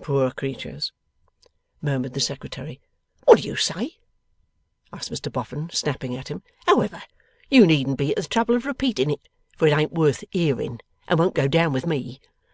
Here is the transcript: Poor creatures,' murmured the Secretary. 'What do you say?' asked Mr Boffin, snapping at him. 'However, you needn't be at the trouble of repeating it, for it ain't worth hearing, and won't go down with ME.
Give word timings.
Poor 0.00 0.30
creatures,' 0.30 0.90
murmured 1.82 2.14
the 2.14 2.18
Secretary. 2.20 2.80
'What 3.26 3.42
do 3.42 3.46
you 3.46 3.56
say?' 3.56 3.98
asked 4.90 5.10
Mr 5.10 5.30
Boffin, 5.30 5.68
snapping 5.68 6.16
at 6.16 6.28
him. 6.28 6.42
'However, 6.64 7.02
you 7.50 7.66
needn't 7.66 7.98
be 7.98 8.16
at 8.16 8.16
the 8.16 8.26
trouble 8.26 8.54
of 8.56 8.64
repeating 8.64 9.10
it, 9.10 9.20
for 9.58 9.68
it 9.68 9.76
ain't 9.76 9.92
worth 9.92 10.24
hearing, 10.30 10.80
and 11.08 11.18
won't 11.18 11.34
go 11.34 11.46
down 11.46 11.74
with 11.74 11.86
ME. 11.86 12.22